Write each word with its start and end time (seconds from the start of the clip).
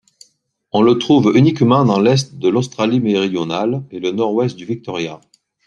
On 0.71 0.81
le 0.81 0.97
trouve 0.97 1.31
uniquement 1.35 1.85
dans 1.85 1.99
l'est 1.99 2.33
de 2.39 2.49
l'Australie-Méridionale 2.49 3.83
et 3.91 3.99
le 3.99 4.09
nord-ouest 4.09 4.55
du 4.57 4.65
Victoria. 4.65 5.21